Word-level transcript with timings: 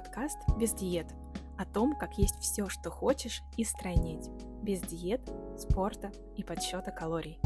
Подкаст 0.00 0.38
«Без 0.56 0.74
диет» 0.74 1.08
о 1.58 1.64
том, 1.64 1.98
как 1.98 2.18
есть 2.18 2.36
все, 2.36 2.68
что 2.68 2.88
хочешь, 2.88 3.40
и 3.56 3.64
стройнеть. 3.64 4.28
Без 4.62 4.80
диет, 4.80 5.20
спорта 5.58 6.12
и 6.36 6.44
подсчета 6.44 6.92
калорий. 6.92 7.40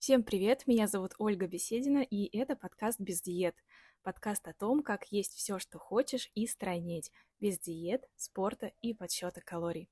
Всем 0.00 0.24
привет, 0.24 0.66
меня 0.66 0.88
зовут 0.88 1.12
Ольга 1.18 1.46
Беседина, 1.46 1.98
и 1.98 2.36
это 2.36 2.56
подкаст 2.56 2.98
«Без 2.98 3.22
диет». 3.22 3.54
Подкаст 4.02 4.48
о 4.48 4.54
том, 4.54 4.82
как 4.82 5.04
есть 5.12 5.34
все, 5.34 5.60
что 5.60 5.78
хочешь, 5.78 6.32
и 6.34 6.48
стройнеть. 6.48 7.12
Без 7.38 7.60
диет, 7.60 8.02
спорта 8.16 8.72
и 8.82 8.92
подсчета 8.92 9.40
калорий. 9.40 9.88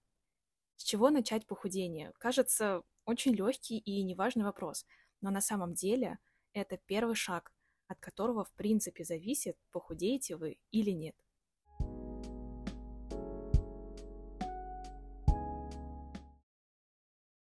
С 0.77 0.85
чего 0.85 1.11
начать 1.11 1.47
похудение? 1.47 2.13
Кажется, 2.19 2.83
очень 3.07 3.35
легкий 3.35 3.79
и 3.79 4.03
неважный 4.03 4.45
вопрос, 4.45 4.85
но 5.23 5.31
на 5.31 5.41
самом 5.41 5.73
деле 5.73 6.19
это 6.53 6.77
первый 6.77 7.15
шаг, 7.15 7.53
от 7.89 7.99
которого 7.99 8.45
в 8.45 8.53
принципе 8.53 9.03
зависит, 9.03 9.57
похудеете 9.73 10.37
вы 10.37 10.59
или 10.71 10.91
нет. 10.91 11.17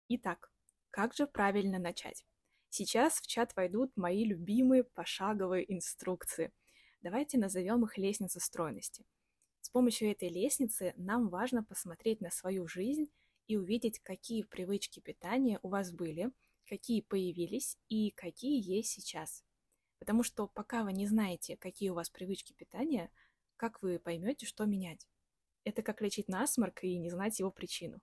Итак, 0.09 0.51
как 0.91 1.15
же 1.15 1.29
правильно 1.29 1.79
начать? 1.79 2.25
Сейчас 2.69 3.21
в 3.21 3.29
чат 3.29 3.55
войдут 3.55 3.97
мои 3.97 4.25
любимые 4.25 4.83
пошаговые 4.83 5.73
инструкции. 5.73 6.53
Давайте 7.01 7.39
назовем 7.39 7.85
их 7.85 7.97
лестница 7.97 8.41
стройности. 8.41 9.05
С 9.61 9.71
помощью 9.71 10.11
этой 10.11 10.29
лестницы 10.29 10.95
нам 10.97 11.29
важно 11.29 11.63
посмотреть 11.63 12.21
на 12.21 12.31
свою 12.31 12.67
жизнь 12.67 13.09
и 13.47 13.57
увидеть, 13.57 13.99
какие 14.01 14.43
привычки 14.43 15.01
питания 15.01 15.59
у 15.63 15.69
вас 15.69 15.93
были, 15.93 16.33
какие 16.67 17.01
появились 17.01 17.77
и 17.89 18.11
какие 18.11 18.61
есть 18.61 18.91
сейчас. 18.91 19.45
Потому 19.99 20.23
что 20.23 20.47
пока 20.49 20.85
вы 20.85 20.93
не 20.93 21.07
знаете, 21.07 21.57
какие 21.57 21.91
у 21.91 21.95
вас 21.95 22.09
привычки 22.09 22.53
питания, 22.53 23.11
как 23.57 23.83
вы 23.83 23.99
поймете, 23.99 24.47
что 24.47 24.65
менять? 24.65 25.07
Это 25.65 25.83
как 25.83 26.01
лечить 26.01 26.29
насморк 26.29 26.85
и 26.85 26.97
не 26.99 27.11
знать 27.11 27.39
его 27.39 27.51
причину. 27.51 28.01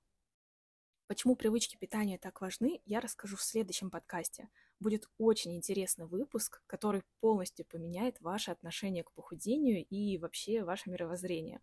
Почему 1.08 1.38
привычки 1.38 1.78
питания 1.78 2.18
так 2.18 2.42
важны, 2.42 2.82
я 2.86 3.00
расскажу 3.00 3.38
в 3.38 3.42
следующем 3.42 3.90
подкасте. 3.90 4.50
Будет 4.80 5.10
очень 5.18 5.56
интересный 5.56 6.06
выпуск, 6.06 6.62
который 6.68 7.04
полностью 7.22 7.66
поменяет 7.66 8.20
ваше 8.20 8.52
отношение 8.52 9.04
к 9.04 9.12
похудению 9.14 9.86
и 9.86 10.18
вообще 10.18 10.64
ваше 10.64 10.90
мировоззрение. 10.90 11.62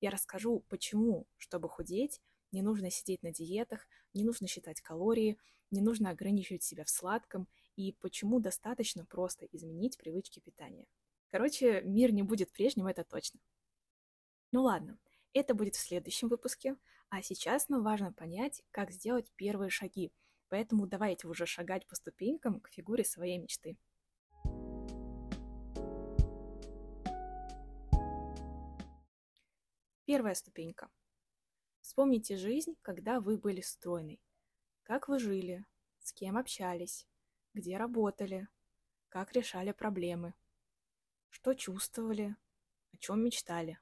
Я 0.00 0.10
расскажу, 0.10 0.64
почему, 0.68 1.26
чтобы 1.36 1.68
худеть, 1.68 2.20
не 2.52 2.62
нужно 2.62 2.90
сидеть 2.90 3.22
на 3.22 3.32
диетах, 3.32 3.86
не 4.14 4.24
нужно 4.24 4.46
считать 4.46 4.80
калории, 4.80 5.38
не 5.70 5.80
нужно 5.80 6.10
ограничивать 6.10 6.62
себя 6.62 6.84
в 6.84 6.90
сладком 6.90 7.48
и 7.76 7.92
почему 7.92 8.40
достаточно 8.40 9.04
просто 9.04 9.46
изменить 9.46 9.98
привычки 9.98 10.40
питания. 10.40 10.86
Короче, 11.28 11.82
мир 11.82 12.12
не 12.12 12.22
будет 12.22 12.52
прежним, 12.52 12.86
это 12.86 13.04
точно. 13.04 13.40
Ну 14.52 14.62
ладно, 14.62 14.98
это 15.32 15.54
будет 15.54 15.74
в 15.74 15.80
следующем 15.80 16.28
выпуске, 16.28 16.76
а 17.08 17.22
сейчас 17.22 17.68
нам 17.68 17.82
важно 17.82 18.12
понять, 18.12 18.62
как 18.70 18.90
сделать 18.90 19.30
первые 19.36 19.70
шаги, 19.70 20.12
поэтому 20.48 20.86
давайте 20.86 21.28
уже 21.28 21.46
шагать 21.46 21.86
по 21.86 21.94
ступенькам 21.94 22.60
к 22.60 22.68
фигуре 22.70 23.04
своей 23.04 23.38
мечты. 23.38 23.76
Первая 30.06 30.34
ступенька 30.34 30.88
Вспомните 31.96 32.36
жизнь, 32.36 32.76
когда 32.82 33.20
вы 33.20 33.38
были 33.38 33.62
стройной. 33.62 34.20
Как 34.82 35.08
вы 35.08 35.18
жили, 35.18 35.64
с 36.00 36.12
кем 36.12 36.36
общались, 36.36 37.06
где 37.54 37.78
работали, 37.78 38.48
как 39.08 39.32
решали 39.32 39.72
проблемы, 39.72 40.34
что 41.30 41.54
чувствовали, 41.54 42.36
о 42.92 42.98
чем 42.98 43.24
мечтали. 43.24 43.78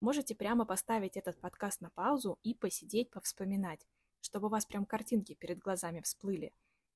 Можете 0.00 0.34
прямо 0.34 0.64
поставить 0.64 1.18
этот 1.18 1.38
подкаст 1.38 1.82
на 1.82 1.90
паузу 1.90 2.38
и 2.44 2.54
посидеть, 2.54 3.10
повспоминать, 3.10 3.86
чтобы 4.22 4.46
у 4.46 4.50
вас 4.50 4.64
прям 4.64 4.86
картинки 4.86 5.34
перед 5.34 5.58
глазами 5.58 6.00
всплыли, 6.00 6.54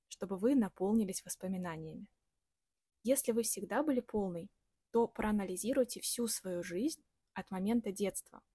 чтобы 0.09 0.39
вы 0.39 0.55
наполнились 0.55 1.23
воспоминаниями. 1.27 2.09
Если 3.03 3.33
вы 3.33 3.43
всегда 3.43 3.83
были 3.83 4.01
полной, 4.01 4.49
то 4.93 5.07
проанализируйте 5.09 6.01
всю 6.01 6.27
свою 6.27 6.63
жизнь 6.63 7.05
от 7.35 7.51
момента 7.51 7.93
детства– 7.93 8.41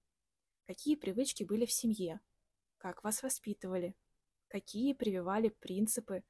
какие 0.68 0.96
привычки 0.96 1.44
были 1.44 1.64
в 1.64 1.72
семье, 1.72 2.20
как 2.76 3.02
вас 3.02 3.22
воспитывали, 3.22 3.96
какие 4.48 4.92
прививали 4.92 5.48
принципы. 5.48 6.22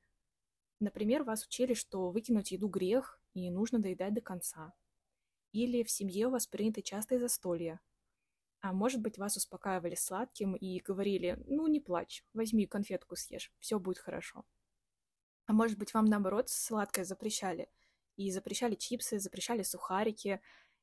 Например, 0.78 1.25
вас 1.25 1.44
учили, 1.44 1.75
что 1.75 2.12
выкинуть 2.12 2.53
еду 2.53 2.69
грех 2.69 3.21
и 3.34 3.50
нужно 3.50 3.81
доедать 3.81 4.15
до 4.15 4.21
конца. 4.21 4.72
Или 5.50 5.82
в 5.82 5.91
семье 5.91 6.28
у 6.28 6.31
вас 6.31 6.47
приняты 6.47 6.82
частые 6.82 7.19
застолья. 7.19 7.81
А 8.60 8.72
может 8.72 9.00
быть, 9.00 9.19
вас 9.19 9.37
успокаивали 9.37 9.97
сладким 9.97 10.55
и 10.55 10.78
говорили, 10.78 11.43
ну 11.49 11.66
не 11.66 11.81
плачь, 11.81 12.25
возьми 12.32 12.66
конфетку 12.66 13.16
съешь, 13.16 13.53
все 13.59 13.81
будет 13.81 13.99
хорошо. 13.99 14.44
А 15.47 15.53
может 15.53 15.78
быть, 15.78 15.93
вам 15.94 16.05
наоборот 16.05 16.49
сладкое 16.49 17.05
запрещали. 17.05 17.69
И 18.15 18.31
запрещали 18.31 18.76
чипсы, 18.76 19.19
запрещали 19.19 19.65
сухарики, 19.65 20.41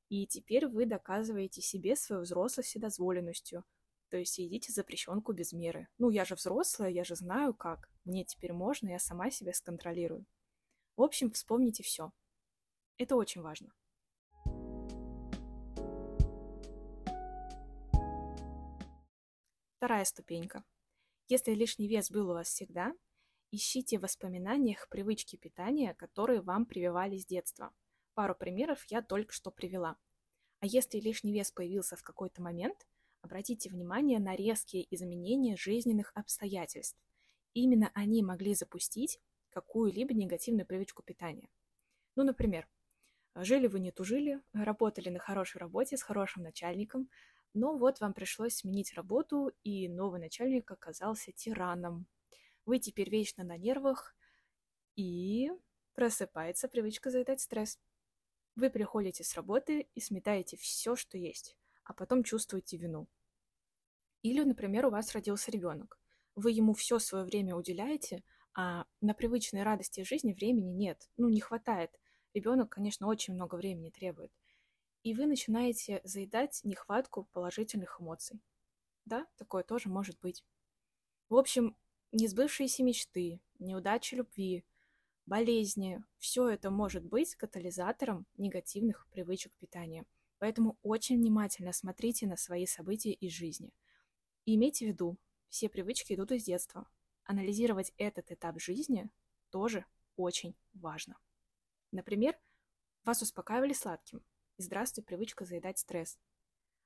и 0.09 0.27
теперь 0.27 0.67
вы 0.67 0.85
доказываете 0.85 1.61
себе 1.61 1.95
свою 1.95 2.21
взрослость 2.21 2.69
вседозволенностью. 2.69 3.63
То 4.09 4.17
есть 4.17 4.37
едите 4.37 4.71
запрещенку 4.71 5.33
без 5.33 5.51
меры. 5.51 5.87
Ну, 5.97 6.09
я 6.09 6.25
же 6.25 6.35
взрослая, 6.35 6.89
я 6.89 7.03
же 7.03 7.15
знаю 7.15 7.53
как. 7.53 7.89
Мне 8.03 8.23
теперь 8.23 8.53
можно, 8.53 8.89
я 8.89 8.99
сама 8.99 9.31
себя 9.31 9.53
сконтролирую. 9.53 10.25
В 10.95 11.01
общем, 11.01 11.31
вспомните 11.31 11.81
все. 11.83 12.11
Это 12.97 13.15
очень 13.15 13.41
важно. 13.41 13.73
Вторая 19.77 20.05
ступенька. 20.05 20.63
Если 21.27 21.51
лишний 21.51 21.87
вес 21.87 22.11
был 22.11 22.29
у 22.29 22.33
вас 22.33 22.47
всегда, 22.47 22.93
ищите 23.51 23.97
в 23.97 24.03
воспоминаниях 24.03 24.87
привычки 24.89 25.35
питания, 25.35 25.95
которые 25.95 26.41
вам 26.41 26.65
прививали 26.65 27.17
с 27.17 27.25
детства– 27.25 27.73
Пару 28.15 28.33
примеров 28.33 28.83
я 28.85 29.01
только 29.01 29.33
что 29.33 29.51
привела. 29.51 29.97
А 30.61 30.65
если 30.65 30.99
лишний 30.99 31.33
вес 31.33 31.51
появился 31.51 31.97
в 31.97 32.01
какой-то 32.01 32.41
момент, 32.41 32.87
обратите 33.21 33.69
внимание 33.69 34.19
на 34.19 34.35
резкие 34.37 34.87
изменения 34.95 35.57
жизненных 35.57 36.13
обстоятельств. 36.15 36.97
Именно 37.53 37.91
они 37.93 38.23
могли 38.23 38.55
запустить 38.55 39.19
какую-либо 39.49 40.13
негативную 40.13 40.65
привычку 40.65 41.03
питания. 41.03 41.49
Ну, 42.15 42.23
например, 42.23 42.69
жили 43.35 43.67
вы 43.67 43.81
не 43.81 43.91
тужили, 43.91 44.41
работали 44.53 45.09
на 45.09 45.19
хорошей 45.19 45.57
работе 45.57 45.97
с 45.97 46.01
хорошим 46.01 46.43
начальником, 46.43 47.09
но 47.53 47.77
вот 47.77 47.99
вам 47.99 48.13
пришлось 48.13 48.55
сменить 48.55 48.93
работу, 48.93 49.51
и 49.63 49.89
новый 49.89 50.21
начальник 50.21 50.71
оказался 50.71 51.33
тираном. 51.33 52.07
Вы 52.65 52.79
теперь 52.79 53.09
вечно 53.09 53.43
на 53.43 53.57
нервах, 53.57 54.15
и 54.95 55.51
просыпается 55.93 56.69
привычка 56.69 57.09
заедать 57.09 57.41
стресс. 57.41 57.77
Вы 58.55 58.69
приходите 58.69 59.23
с 59.23 59.33
работы 59.35 59.87
и 59.93 59.99
сметаете 59.99 60.55
все, 60.57 60.95
что 60.95 61.17
есть, 61.17 61.57
а 61.83 61.93
потом 61.93 62.23
чувствуете 62.23 62.77
вину. 62.77 63.07
Или, 64.21 64.43
например, 64.43 64.85
у 64.85 64.89
вас 64.91 65.13
родился 65.13 65.51
ребенок. 65.51 65.99
Вы 66.35 66.51
ему 66.51 66.73
все 66.73 66.99
свое 66.99 67.25
время 67.25 67.55
уделяете, 67.55 68.23
а 68.53 68.85
на 69.01 69.13
привычной 69.13 69.63
радости 69.63 70.03
жизни 70.03 70.33
времени 70.33 70.71
нет, 70.71 71.09
ну, 71.17 71.29
не 71.29 71.41
хватает. 71.41 71.91
Ребенок, 72.33 72.69
конечно, 72.69 73.07
очень 73.07 73.33
много 73.33 73.55
времени 73.55 73.89
требует. 73.89 74.31
И 75.03 75.13
вы 75.13 75.25
начинаете 75.25 76.01
заедать 76.03 76.61
нехватку 76.63 77.25
положительных 77.33 77.99
эмоций. 77.99 78.41
Да, 79.03 79.27
такое 79.37 79.63
тоже 79.63 79.89
может 79.89 80.19
быть. 80.21 80.43
В 81.29 81.35
общем, 81.35 81.75
несбывшиеся 82.11 82.83
мечты, 82.83 83.41
неудачи 83.59 84.15
любви, 84.15 84.65
болезни. 85.25 86.03
Все 86.17 86.49
это 86.49 86.69
может 86.69 87.03
быть 87.05 87.35
катализатором 87.35 88.25
негативных 88.37 89.07
привычек 89.09 89.53
питания. 89.57 90.05
Поэтому 90.39 90.77
очень 90.83 91.17
внимательно 91.17 91.73
смотрите 91.73 92.27
на 92.27 92.37
свои 92.37 92.65
события 92.65 93.13
из 93.13 93.31
жизни. 93.31 93.73
И 94.45 94.55
имейте 94.55 94.85
в 94.85 94.89
виду, 94.89 95.17
все 95.49 95.69
привычки 95.69 96.13
идут 96.13 96.31
из 96.31 96.43
детства. 96.43 96.87
Анализировать 97.23 97.93
этот 97.97 98.31
этап 98.31 98.59
жизни 98.59 99.09
тоже 99.49 99.85
очень 100.15 100.55
важно. 100.73 101.17
Например, 101.91 102.37
вас 103.03 103.21
успокаивали 103.21 103.73
сладким, 103.73 104.23
и 104.57 104.61
здравствуй, 104.61 105.03
привычка 105.03 105.45
заедать 105.45 105.79
стресс. 105.79 106.19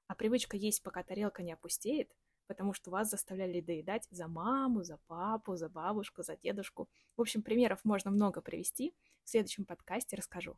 А 0.08 0.16
привычка 0.16 0.56
есть, 0.56 0.82
пока 0.82 1.04
тарелка 1.04 1.44
не 1.44 1.52
опустеет– 1.52 2.16
потому 2.50 2.74
что 2.74 2.90
вас 2.90 3.12
заставляли 3.12 3.62
доедать 3.62 4.08
за 4.10 4.28
маму, 4.28 4.84
за 4.84 4.98
папу, 5.06 5.56
за 5.56 5.70
бабушку, 5.70 6.24
за 6.24 6.36
дедушку. 6.36 6.90
В 7.16 7.22
общем, 7.22 7.44
примеров 7.44 7.86
можно 7.86 8.10
много 8.10 8.42
привести. 8.42 8.96
В 9.24 9.30
следующем 9.30 9.66
подкасте 9.66 10.16
расскажу. 10.16 10.58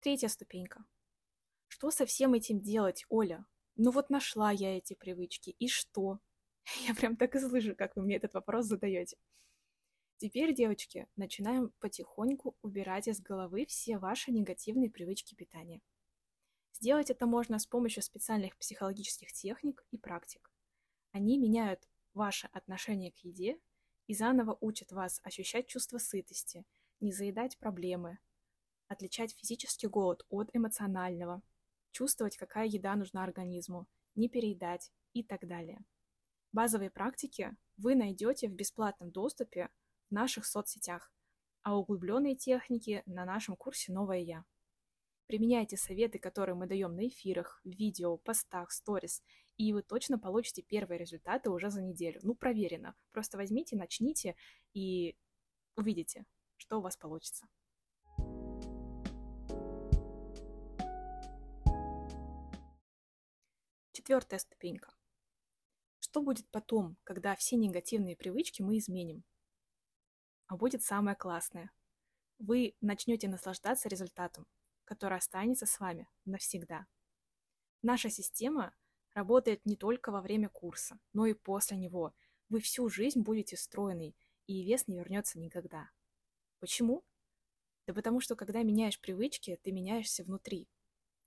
Третья 0.00 0.28
ступенька. 0.28 0.84
что 1.68 1.90
со 1.90 2.04
всем 2.04 2.34
этим 2.34 2.60
делать, 2.60 3.06
Оля? 3.08 3.46
Ну 3.76 3.90
вот 3.90 4.10
нашла 4.10 4.50
я 4.50 4.76
эти 4.76 4.92
привычки, 4.92 5.56
и 5.58 5.66
что? 5.66 6.18
Я 6.86 6.94
прям 6.94 7.16
так 7.16 7.34
и 7.34 7.40
слышу, 7.40 7.74
как 7.74 7.96
вы 7.96 8.02
мне 8.02 8.16
этот 8.16 8.34
вопрос 8.34 8.66
задаете. 8.66 9.16
Теперь, 10.18 10.54
девочки, 10.54 11.08
начинаем 11.16 11.72
потихоньку 11.80 12.54
убирать 12.60 13.08
из 13.08 13.20
головы 13.20 13.64
все 13.66 13.96
ваши 13.98 14.30
негативные 14.30 14.90
привычки 14.90 15.34
питания. 15.34 15.80
Сделать 16.82 17.10
это 17.10 17.26
можно 17.26 17.60
с 17.60 17.66
помощью 17.66 18.02
специальных 18.02 18.56
психологических 18.56 19.32
техник 19.32 19.86
и 19.92 19.98
практик. 19.98 20.50
Они 21.12 21.38
меняют 21.38 21.88
ваше 22.12 22.48
отношение 22.48 23.12
к 23.12 23.18
еде 23.18 23.60
и 24.08 24.14
заново 24.14 24.58
учат 24.60 24.90
вас 24.90 25.20
ощущать 25.22 25.68
чувство 25.68 25.98
сытости, 25.98 26.64
не 26.98 27.12
заедать 27.12 27.56
проблемы, 27.58 28.18
отличать 28.88 29.36
физический 29.38 29.86
голод 29.86 30.26
от 30.28 30.50
эмоционального, 30.54 31.40
чувствовать, 31.92 32.36
какая 32.36 32.66
еда 32.66 32.96
нужна 32.96 33.22
организму, 33.22 33.86
не 34.16 34.28
переедать 34.28 34.90
и 35.12 35.22
так 35.22 35.46
далее. 35.46 35.84
Базовые 36.50 36.90
практики 36.90 37.56
вы 37.76 37.94
найдете 37.94 38.48
в 38.48 38.54
бесплатном 38.54 39.12
доступе 39.12 39.70
в 40.10 40.14
наших 40.14 40.44
соцсетях, 40.46 41.12
а 41.62 41.76
углубленные 41.76 42.34
техники 42.34 43.04
на 43.06 43.24
нашем 43.24 43.54
курсе 43.54 43.92
«Новое 43.92 44.18
Я». 44.18 44.44
Применяйте 45.26 45.76
советы, 45.76 46.18
которые 46.18 46.54
мы 46.54 46.66
даем 46.66 46.94
на 46.94 47.06
эфирах, 47.08 47.60
видео, 47.64 48.16
постах, 48.18 48.70
сторис, 48.70 49.22
и 49.56 49.72
вы 49.72 49.82
точно 49.82 50.18
получите 50.18 50.62
первые 50.62 50.98
результаты 50.98 51.50
уже 51.50 51.70
за 51.70 51.82
неделю. 51.82 52.20
Ну, 52.22 52.34
проверено. 52.34 52.94
Просто 53.12 53.36
возьмите, 53.36 53.76
начните 53.76 54.36
и 54.74 55.16
увидите, 55.76 56.26
что 56.56 56.78
у 56.78 56.80
вас 56.82 56.96
получится. 56.96 57.46
Четвертая 63.92 64.40
ступенька. 64.40 64.92
Что 66.00 66.22
будет 66.22 66.48
потом, 66.50 66.96
когда 67.04 67.34
все 67.36 67.56
негативные 67.56 68.16
привычки 68.16 68.60
мы 68.60 68.78
изменим? 68.78 69.24
А 70.46 70.56
будет 70.56 70.82
самое 70.82 71.16
классное. 71.16 71.70
Вы 72.38 72.74
начнете 72.80 73.28
наслаждаться 73.28 73.88
результатом, 73.88 74.46
который 74.84 75.18
останется 75.18 75.66
с 75.66 75.80
вами 75.80 76.08
навсегда. 76.24 76.86
Наша 77.82 78.10
система 78.10 78.74
работает 79.14 79.64
не 79.66 79.76
только 79.76 80.10
во 80.10 80.20
время 80.20 80.48
курса, 80.48 80.98
но 81.12 81.26
и 81.26 81.34
после 81.34 81.76
него. 81.76 82.14
Вы 82.48 82.60
всю 82.60 82.88
жизнь 82.88 83.22
будете 83.22 83.56
стройной, 83.56 84.16
и 84.46 84.62
вес 84.64 84.86
не 84.88 84.96
вернется 84.96 85.38
никогда. 85.38 85.90
Почему? 86.58 87.04
Да 87.86 87.94
потому 87.94 88.20
что, 88.20 88.36
когда 88.36 88.62
меняешь 88.62 89.00
привычки, 89.00 89.58
ты 89.62 89.72
меняешься 89.72 90.22
внутри. 90.22 90.68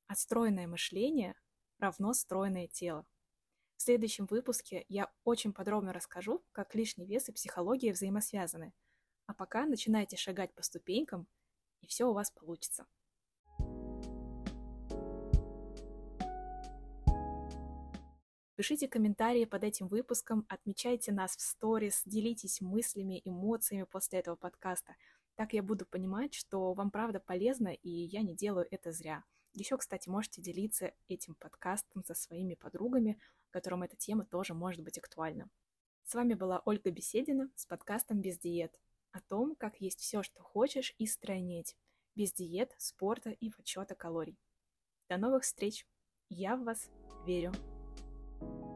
Отстроенное 0.07 0.67
мышление 0.67 1.35
равно 1.79 2.13
стройное 2.13 2.67
тело. 2.67 3.05
В 3.75 3.81
следующем 3.81 4.25
выпуске 4.25 4.85
я 4.87 5.11
очень 5.23 5.51
подробно 5.51 5.91
расскажу, 5.91 6.43
как 6.53 6.75
лишний 6.75 7.05
вес 7.05 7.27
и 7.27 7.33
психология 7.33 7.91
взаимосвязаны. 7.91 8.73
А 9.25 9.33
пока 9.33 9.65
начинайте 9.65 10.15
шагать 10.15 10.53
по 10.53 10.63
ступенькам, 10.63 11.27
и 11.81 11.87
все 11.87 12.05
у 12.05 12.13
вас 12.13 12.31
получится. 12.31 12.87
Пишите 18.55 18.87
комментарии 18.87 19.43
под 19.43 19.65
этим 19.65 19.87
выпуском, 19.87 20.45
отмечайте 20.47 21.11
нас 21.11 21.35
в 21.35 21.41
сторис, 21.41 22.03
делитесь 22.05 22.61
мыслями, 22.61 23.21
эмоциями 23.25 23.83
после 23.83 24.19
этого 24.19 24.37
подкаста. 24.37 24.95
Так 25.35 25.51
я 25.51 25.61
буду 25.61 25.85
понимать, 25.85 26.33
что 26.33 26.73
вам 26.73 26.89
правда 26.89 27.19
полезно, 27.19 27.67
и 27.67 27.89
я 27.89 28.21
не 28.21 28.33
делаю 28.33 28.65
это 28.71 28.93
зря. 28.93 29.25
Еще, 29.51 29.77
кстати, 29.77 30.07
можете 30.07 30.41
делиться 30.41 30.93
этим 31.09 31.35
подкастом 31.35 32.01
со 32.05 32.13
своими 32.13 32.55
подругами, 32.55 33.19
которым 33.51 33.83
эта 33.83 33.97
тема 33.97 34.25
тоже 34.25 34.53
может 34.53 34.81
быть 34.83 34.97
актуальна. 34.97 35.49
С 36.05 36.13
вами 36.13 36.33
была 36.33 36.61
Ольга 36.63 36.91
Беседина 36.91 37.51
с 37.55 37.65
подкастом 37.65 38.21
«Без 38.21 38.37
диет» 38.37 38.79
о 39.11 39.19
том, 39.19 39.55
как 39.55 39.81
есть 39.81 39.99
все, 39.99 40.23
что 40.23 40.41
хочешь, 40.41 40.95
и 40.97 41.07
стройнеть, 41.07 41.75
без 42.15 42.31
диет, 42.31 42.73
спорта 42.77 43.31
и 43.31 43.49
подсчета 43.49 43.95
калорий. 43.95 44.39
До 45.09 45.17
новых 45.17 45.43
встреч! 45.43 45.85
Я 46.29 46.55
в 46.55 46.63
вас 46.63 46.89
верю! 47.25 47.51
Thank 48.39 48.51
you. 48.51 48.74